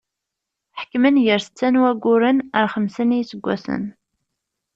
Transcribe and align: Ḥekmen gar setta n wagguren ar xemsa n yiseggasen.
Ḥekmen 0.79 1.15
gar 1.25 1.39
setta 1.45 1.67
n 1.69 1.79
wagguren 1.81 2.37
ar 2.59 2.67
xemsa 2.73 3.03
n 3.05 3.15
yiseggasen. 3.17 3.83